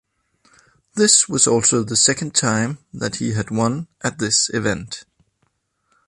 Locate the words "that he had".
2.91-3.51